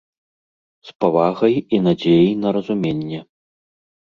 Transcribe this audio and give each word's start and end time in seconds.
З 0.87 0.95
павагай 1.03 1.55
і 1.73 1.77
надзеяй 1.89 2.31
на 2.47 2.55
разуменне. 2.59 3.19